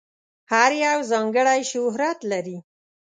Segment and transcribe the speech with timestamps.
[0.51, 2.57] هر یو ځانګړی شهرت لري.